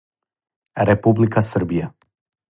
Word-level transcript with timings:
Република 0.89 1.45
Србија 1.51 1.93